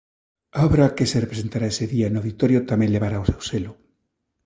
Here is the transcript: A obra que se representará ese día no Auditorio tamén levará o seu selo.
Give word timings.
A 0.57 0.59
obra 0.69 0.93
que 0.97 1.09
se 1.11 1.21
representará 1.23 1.65
ese 1.73 1.85
día 1.93 2.07
no 2.11 2.19
Auditorio 2.21 2.59
tamén 2.71 2.93
levará 2.95 3.17
o 3.23 3.27
seu 3.31 3.39
selo. 3.49 3.71